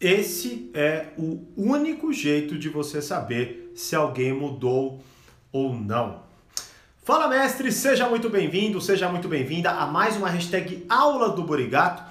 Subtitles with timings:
[0.00, 5.02] esse é o único jeito de você saber se alguém mudou
[5.52, 6.22] ou não.
[7.02, 12.02] Fala mestre, seja muito bem-vindo, seja muito bem-vinda a mais uma hashtag Aula do Burigato.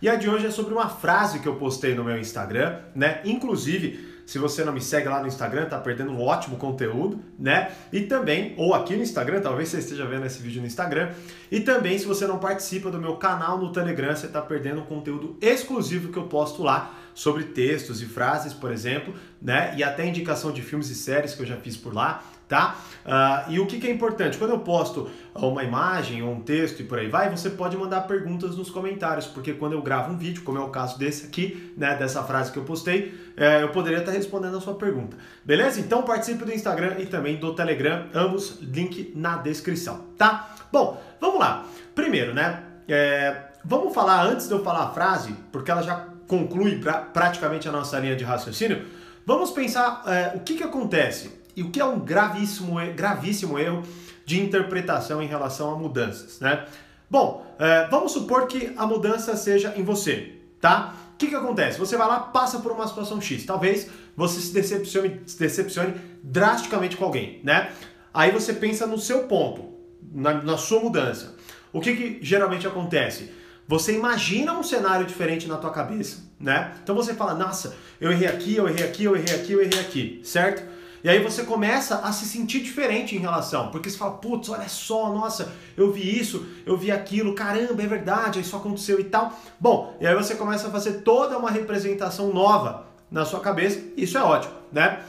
[0.00, 3.20] E a de hoje é sobre uma frase que eu postei no meu Instagram, né?
[3.24, 7.72] Inclusive, se você não me segue lá no Instagram, tá perdendo um ótimo conteúdo, né?
[7.92, 11.10] E também, ou aqui no Instagram, talvez você esteja vendo esse vídeo no Instagram.
[11.50, 14.84] E também, se você não participa do meu canal no Telegram, você tá perdendo um
[14.84, 19.74] conteúdo exclusivo que eu posto lá sobre textos e frases, por exemplo, né?
[19.76, 22.76] E até indicação de filmes e séries que eu já fiz por lá tá?
[23.06, 24.36] Uh, e o que, que, é importante?
[24.36, 28.02] Quando eu posto uma imagem ou um texto e por aí vai, você pode mandar
[28.02, 31.72] perguntas nos comentários, porque quando eu gravo um vídeo, como é o caso desse aqui,
[31.78, 35.16] né, dessa frase que eu postei, é, eu poderia estar respondendo a sua pergunta.
[35.42, 35.80] Beleza?
[35.80, 40.54] Então participe do Instagram e também do Telegram, ambos link na descrição, tá?
[40.70, 41.64] Bom, vamos lá.
[41.94, 42.64] Primeiro, né?
[42.86, 47.68] É, vamos falar antes de eu falar a frase, porque ela já conclui pra, praticamente
[47.68, 48.86] a nossa linha de raciocínio.
[49.26, 53.82] Vamos pensar é, o que, que acontece e o que é um gravíssimo, gravíssimo erro
[54.24, 56.64] de interpretação em relação a mudanças, né?
[57.10, 60.94] Bom, é, vamos supor que a mudança seja em você, tá?
[61.12, 61.78] O que, que acontece?
[61.78, 63.44] Você vai lá, passa por uma situação X.
[63.44, 67.70] Talvez você se decepcione, se decepcione drasticamente com alguém, né?
[68.14, 69.68] Aí você pensa no seu ponto,
[70.10, 71.34] na, na sua mudança.
[71.72, 73.41] O que, que geralmente acontece?
[73.72, 76.74] Você imagina um cenário diferente na tua cabeça, né?
[76.82, 79.80] Então você fala, nossa, eu errei aqui, eu errei aqui, eu errei aqui, eu errei
[79.80, 80.62] aqui, certo?
[81.02, 84.68] E aí você começa a se sentir diferente em relação, porque você fala, putz, olha
[84.68, 89.32] só, nossa, eu vi isso, eu vi aquilo, caramba, é verdade, isso aconteceu e tal.
[89.58, 94.18] Bom, e aí você começa a fazer toda uma representação nova na sua cabeça, isso
[94.18, 95.02] é ótimo, né?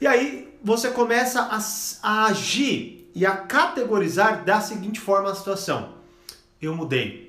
[0.00, 1.58] E aí você começa a,
[2.02, 5.90] a agir e a categorizar da seguinte forma a situação:
[6.62, 7.27] eu mudei,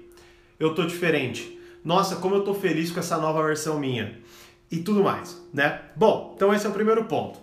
[0.59, 4.19] eu tô diferente, nossa, como eu tô feliz com essa nova versão minha
[4.69, 5.79] e tudo mais, né?
[5.95, 7.39] Bom, então esse é o primeiro ponto.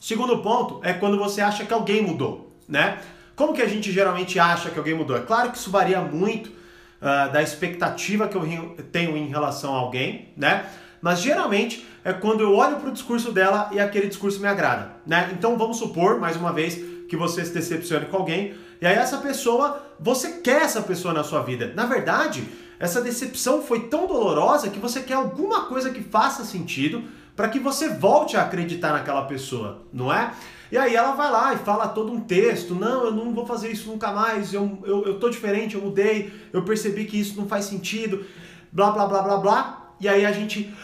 [0.00, 2.98] Segundo ponto é quando você acha que alguém mudou, né?
[3.34, 5.16] Como que a gente geralmente acha que alguém mudou?
[5.16, 9.78] É claro que isso varia muito uh, da expectativa que eu tenho em relação a
[9.78, 10.66] alguém, né?
[11.00, 14.92] Mas geralmente é quando eu olho para o discurso dela e aquele discurso me agrada,
[15.06, 15.30] né?
[15.32, 16.76] Então vamos supor, mais uma vez,
[17.08, 21.24] que você se decepcione com alguém e aí essa pessoa, você quer essa pessoa na
[21.24, 21.72] sua vida.
[21.74, 22.46] Na verdade,
[22.78, 27.04] essa decepção foi tão dolorosa que você quer alguma coisa que faça sentido
[27.34, 30.32] para que você volte a acreditar naquela pessoa, não é?
[30.72, 33.70] E aí ela vai lá e fala todo um texto, não, eu não vou fazer
[33.70, 37.46] isso nunca mais, eu, eu, eu tô diferente, eu mudei, eu percebi que isso não
[37.46, 38.24] faz sentido,
[38.72, 40.74] blá blá blá blá blá, e aí a gente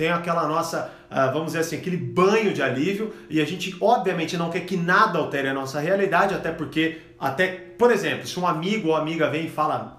[0.00, 4.34] tem aquela nossa, uh, vamos dizer assim, aquele banho de alívio, e a gente obviamente
[4.34, 8.46] não quer que nada altere a nossa realidade, até porque, até, por exemplo, se um
[8.46, 9.98] amigo ou amiga vem e fala,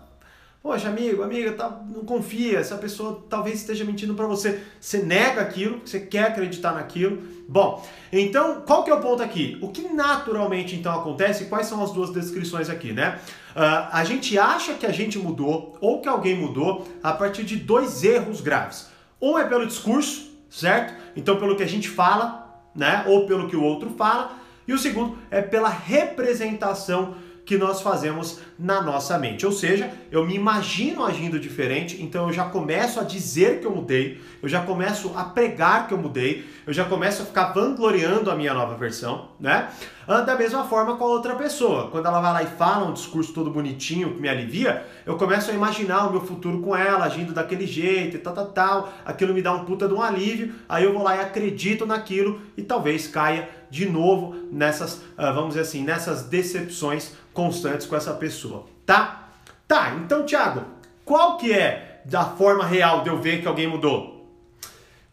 [0.64, 4.62] Poxa, amigo, amiga, tá, não confia, essa pessoa talvez esteja mentindo para você.
[4.80, 7.18] Você nega aquilo, você quer acreditar naquilo.
[7.50, 7.84] Bom,
[8.14, 9.58] então, qual que é o ponto aqui?
[9.60, 11.46] O que naturalmente então acontece?
[11.46, 13.20] Quais são as duas descrições aqui, né?
[13.56, 17.56] Uh, a gente acha que a gente mudou ou que alguém mudou a partir de
[17.56, 18.91] dois erros graves.
[19.22, 20.94] Um é pelo discurso, certo?
[21.16, 23.04] Então, pelo que a gente fala, né?
[23.08, 24.32] Ou pelo que o outro fala.
[24.68, 27.16] E o segundo é pela representação
[27.46, 29.46] que nós fazemos na nossa mente.
[29.46, 33.76] Ou seja, eu me imagino agindo diferente, então eu já começo a dizer que eu
[33.76, 38.32] mudei, eu já começo a pregar que eu mudei, eu já começo a ficar vangloriando
[38.32, 39.70] a minha nova versão, né?
[40.14, 41.88] Ah, da mesma forma com a outra pessoa.
[41.90, 45.50] Quando ela vai lá e fala um discurso todo bonitinho que me alivia, eu começo
[45.50, 48.94] a imaginar o meu futuro com ela, agindo daquele jeito e tal, tal, tal.
[49.06, 52.42] Aquilo me dá um puta de um alívio, aí eu vou lá e acredito naquilo
[52.58, 58.14] e talvez caia de novo nessas, ah, vamos dizer assim, nessas decepções constantes com essa
[58.14, 59.30] pessoa, tá?
[59.66, 60.66] Tá, então, Thiago,
[61.06, 64.30] qual que é da forma real de eu ver que alguém mudou?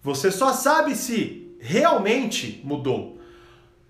[0.02, 3.20] Você só sabe se realmente mudou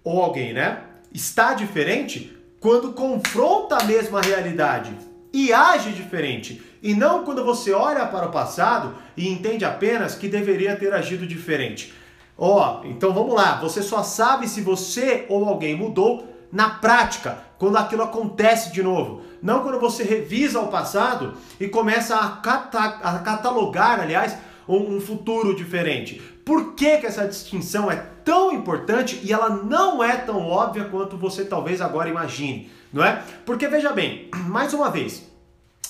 [0.05, 0.85] ou alguém, né?
[1.13, 4.91] Está diferente quando confronta a mesma realidade
[5.33, 10.29] e age diferente, e não quando você olha para o passado e entende apenas que
[10.29, 11.93] deveria ter agido diferente.
[12.37, 17.39] Ó, oh, então vamos lá, você só sabe se você ou alguém mudou na prática,
[17.59, 19.23] quando aquilo acontece de novo.
[19.43, 24.37] Não quando você revisa o passado e começa a, cata a catalogar, aliás,
[24.69, 26.23] um, um, futuro diferente.
[26.49, 31.15] Por que, que essa distinção é tão importante e ela não é tão óbvia quanto
[31.15, 33.23] você talvez agora imagine, não é?
[33.45, 35.31] Porque veja bem, mais uma vez,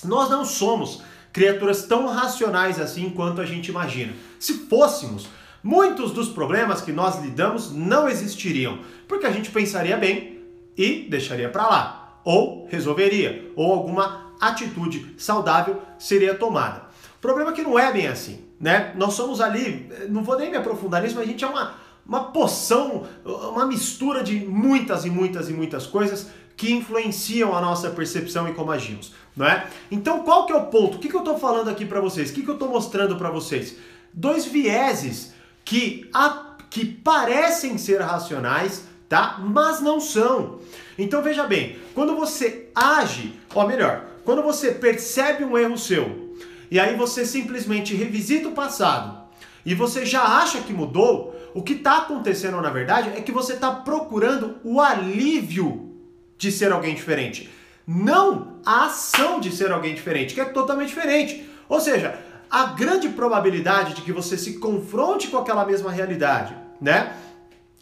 [0.03, 1.01] nós não somos
[1.31, 4.11] criaturas tão racionais assim quanto a gente imagina.
[4.37, 5.29] Se fôssemos,
[5.63, 10.41] muitos dos problemas que nós lidamos não existiriam, porque a gente pensaria bem,
[10.77, 16.81] e deixaria para lá, ou resolveria, ou alguma atitude saudável seria tomada.
[17.15, 18.93] O problema é que não é bem assim, né?
[18.95, 21.75] Nós somos ali, não vou nem me aprofundar nisso, mas a gente é uma,
[22.05, 26.27] uma poção, uma mistura de muitas e muitas e muitas coisas
[26.57, 29.65] que influenciam a nossa percepção e como agimos, não é?
[29.89, 30.97] Então, qual que é o ponto?
[30.97, 32.29] O que, que eu estou falando aqui para vocês?
[32.29, 33.77] O que, que eu estou mostrando para vocês?
[34.13, 35.33] Dois vieses
[35.63, 39.37] que, a, que parecem ser racionais, tá?
[39.39, 40.59] Mas não são.
[40.97, 46.28] Então, veja bem, quando você age, ou melhor, quando você percebe um erro seu
[46.71, 49.19] e aí você simplesmente revisita o passado
[49.65, 53.53] e você já acha que mudou, o que está acontecendo na verdade é que você
[53.53, 55.95] está procurando o alívio
[56.37, 57.49] de ser alguém diferente.
[57.85, 61.49] Não a ação de ser alguém diferente, que é totalmente diferente.
[61.67, 62.17] Ou seja,
[62.49, 67.15] a grande probabilidade de que você se confronte com aquela mesma realidade, né?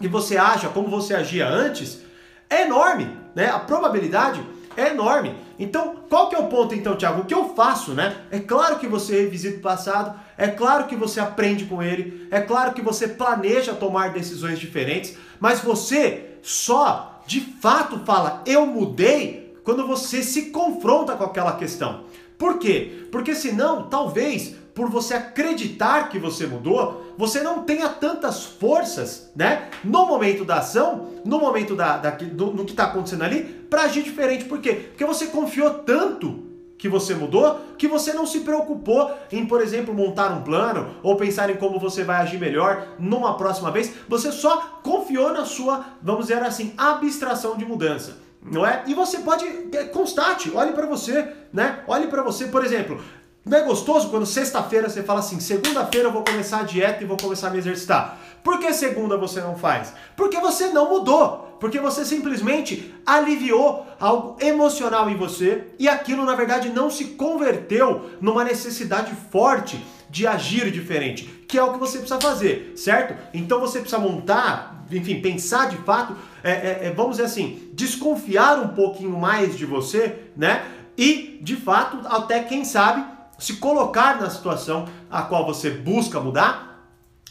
[0.02, 2.02] E você aja como você agia antes,
[2.50, 3.50] é enorme, né?
[3.50, 4.42] A probabilidade
[4.76, 5.36] é enorme.
[5.60, 7.22] Então, qual que é o ponto então, Tiago?
[7.22, 8.16] O que eu faço, né?
[8.30, 12.40] É claro que você revisita o passado, é claro que você aprende com ele, é
[12.40, 19.56] claro que você planeja tomar decisões diferentes, mas você só de fato fala eu mudei
[19.64, 22.06] quando você se confronta com aquela questão.
[22.38, 23.08] Por quê?
[23.12, 29.72] Porque senão, talvez, por você acreditar que você mudou, você não tenha tantas forças, né?
[29.84, 33.82] No momento da ação, no momento da, da do, no que está acontecendo ali, para
[33.82, 34.46] agir diferente.
[34.46, 34.74] Por quê?
[34.90, 36.44] Porque você confiou tanto
[36.78, 41.16] que você mudou, que você não se preocupou em, por exemplo, montar um plano ou
[41.16, 43.92] pensar em como você vai agir melhor numa próxima vez.
[44.08, 48.20] Você só confiou na sua, vamos dizer assim, abstração de mudança.
[48.44, 48.84] Não é?
[48.86, 51.80] E você pode é, constate, olhe para você, né?
[51.88, 53.02] Olhe para você, por exemplo,
[53.48, 57.08] não é gostoso quando sexta-feira você fala assim: segunda-feira eu vou começar a dieta e
[57.08, 58.20] vou começar a me exercitar.
[58.44, 59.94] Por que segunda você não faz?
[60.16, 66.36] Porque você não mudou porque você simplesmente aliviou algo emocional em você e aquilo na
[66.36, 72.00] verdade não se converteu numa necessidade forte de agir diferente, que é o que você
[72.00, 73.16] precisa fazer, certo?
[73.34, 78.60] Então você precisa montar, enfim, pensar de fato, é, é, é, vamos dizer assim, desconfiar
[78.60, 80.64] um pouquinho mais de você, né?
[80.98, 83.04] E de fato, até quem sabe,
[83.40, 86.68] se colocar na situação a qual você busca mudar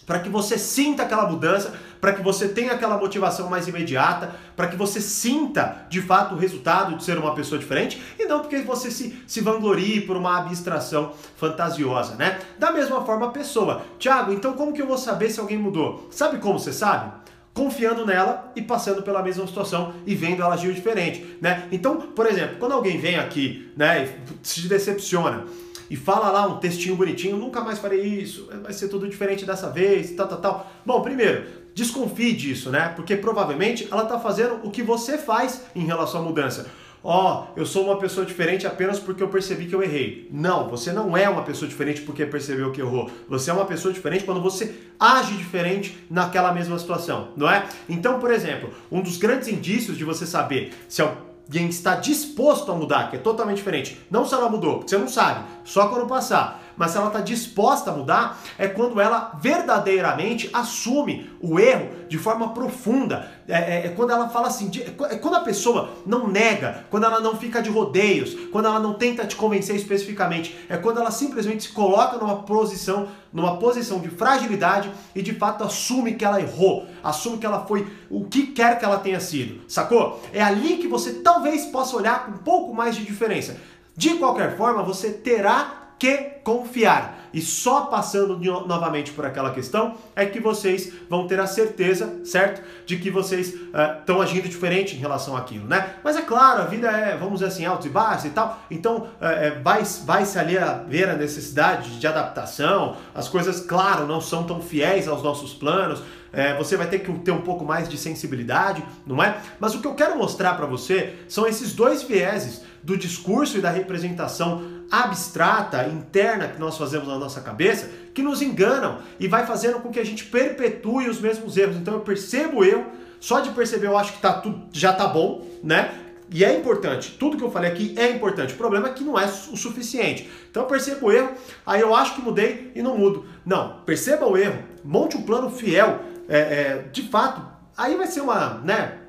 [0.07, 4.69] para que você sinta aquela mudança, para que você tenha aquela motivação mais imediata, para
[4.69, 8.59] que você sinta de fato o resultado de ser uma pessoa diferente e não porque
[8.59, 12.39] você se, se vanglorie por uma abstração fantasiosa, né?
[12.57, 13.83] Da mesma forma a pessoa.
[13.99, 16.09] Tiago, então como que eu vou saber se alguém mudou?
[16.13, 17.11] Sabe como você sabe?
[17.53, 21.67] Confiando nela e passando pela mesma situação e vendo ela agir diferente, né?
[21.73, 25.45] Então, por exemplo, quando alguém vem aqui, né, e se decepciona,
[25.91, 29.71] e fala lá um textinho bonitinho, nunca mais farei isso, vai ser tudo diferente dessa
[29.71, 30.73] vez, tal, tal, tal.
[30.85, 31.45] Bom, primeiro,
[31.75, 32.93] desconfie disso, né?
[32.97, 36.67] Porque provavelmente ela está fazendo o que você faz em relação à mudança.
[37.09, 40.29] Ó, oh, eu sou uma pessoa diferente apenas porque eu percebi que eu errei.
[40.33, 43.09] Não, você não é uma pessoa diferente porque percebeu que errou.
[43.29, 47.65] Você é uma pessoa diferente quando você age diferente naquela mesma situação, não é?
[47.89, 51.01] Então, por exemplo, um dos grandes indícios de você saber se
[51.47, 53.99] alguém está disposto a mudar, que é totalmente diferente.
[54.11, 56.63] Não se ela mudou, porque você não sabe, só quando passar.
[56.77, 62.19] Mas se ela está disposta a mudar, é quando ela verdadeiramente assume o erro de
[62.19, 63.31] forma profunda.
[63.49, 67.05] É, é, é quando ela fala assim, de, é quando a pessoa não nega, quando
[67.05, 70.57] ela não fica de rodeios, quando ela não tenta te convencer especificamente.
[70.69, 75.65] É quando ela simplesmente se coloca numa posição, numa posição de fragilidade e de fato
[75.65, 79.61] assume que ela errou, assume que ela foi o que quer que ela tenha sido,
[79.69, 80.21] sacou?
[80.33, 83.57] É ali que você talvez possa olhar com um pouco mais de diferença.
[83.97, 87.17] De qualquer forma, você terá que confiar.
[87.33, 92.63] E só passando novamente por aquela questão é que vocês vão ter a certeza, certo?
[92.87, 93.53] De que vocês
[93.99, 95.97] estão uh, agindo diferente em relação àquilo, né?
[96.03, 98.59] Mas é claro, a vida é, vamos dizer assim, altos e baixos e tal.
[98.71, 102.97] Então uh, vai, vai se ali a ver a necessidade de adaptação.
[103.15, 106.03] As coisas, claro, não são tão fiéis aos nossos planos.
[106.33, 109.39] É, você vai ter que ter um pouco mais de sensibilidade, não é?
[109.59, 113.61] Mas o que eu quero mostrar para você são esses dois vieses do discurso e
[113.61, 119.45] da representação abstrata, interna que nós fazemos na nossa cabeça, que nos enganam e vai
[119.45, 121.75] fazendo com que a gente perpetue os mesmos erros.
[121.77, 122.87] Então eu percebo erro,
[123.19, 125.99] só de perceber eu acho que tá tudo, já tá bom, né?
[126.31, 128.55] E é importante, tudo que eu falei aqui é importante.
[128.55, 130.31] O problema é que não é o suficiente.
[130.49, 131.31] Então eu percebo o erro,
[131.67, 133.27] aí eu acho que mudei e não mudo.
[133.45, 137.45] Não, perceba o erro, monte um plano fiel, é, é, de fato.
[137.77, 139.06] Aí vai ser uma, né?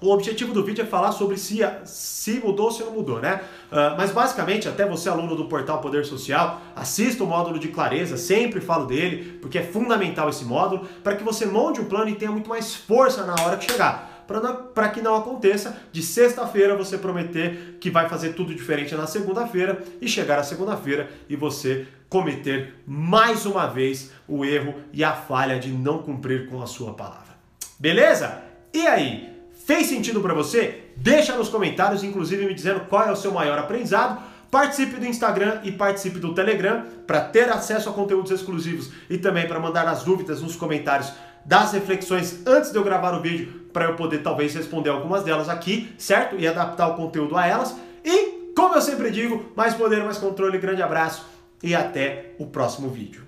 [0.00, 3.40] O objetivo do vídeo é falar sobre se, se mudou ou se não mudou, né?
[3.70, 8.16] Uh, mas basicamente, até você, aluno do portal Poder Social, assista o módulo de clareza,
[8.16, 12.16] sempre falo dele, porque é fundamental esse módulo, para que você monte um plano e
[12.16, 14.14] tenha muito mais força na hora que chegar
[14.74, 19.82] para que não aconteça de sexta-feira você prometer que vai fazer tudo diferente na segunda-feira
[20.00, 25.58] e chegar à segunda-feira e você cometer mais uma vez o erro e a falha
[25.58, 27.34] de não cumprir com a sua palavra.
[27.78, 28.42] Beleza?
[28.72, 29.33] E aí,
[29.66, 30.84] fez sentido para você?
[30.96, 34.22] Deixa nos comentários, inclusive me dizendo qual é o seu maior aprendizado.
[34.50, 39.48] Participe do Instagram e participe do Telegram para ter acesso a conteúdos exclusivos e também
[39.48, 41.12] para mandar as dúvidas nos comentários
[41.44, 45.48] das reflexões antes de eu gravar o vídeo para eu poder talvez responder algumas delas
[45.48, 46.36] aqui, certo?
[46.38, 47.76] E adaptar o conteúdo a elas.
[48.04, 51.26] E, como eu sempre digo, mais poder, mais controle, grande abraço
[51.62, 53.23] e até o próximo vídeo.